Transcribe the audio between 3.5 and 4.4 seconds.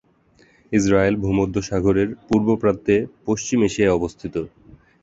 এশিয়ায় অবস্থিত।